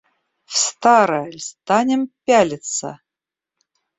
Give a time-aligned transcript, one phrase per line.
[0.53, 2.91] В старое ль станем пялиться?